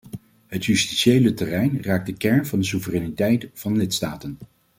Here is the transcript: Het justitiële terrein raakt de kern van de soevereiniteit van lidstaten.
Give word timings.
Het 0.47 0.65
justitiële 0.65 1.33
terrein 1.33 1.83
raakt 1.83 2.05
de 2.05 2.13
kern 2.13 2.45
van 2.45 2.59
de 2.59 2.65
soevereiniteit 2.65 3.49
van 3.53 3.77
lidstaten. 3.77 4.37